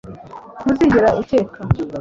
[0.63, 1.59] Ntuzigera ukeka